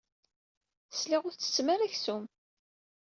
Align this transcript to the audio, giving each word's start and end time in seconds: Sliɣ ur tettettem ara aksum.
Sliɣ 0.99 1.21
ur 1.27 1.33
tettettem 1.33 1.67
ara 1.73 1.85
aksum. 1.87 2.23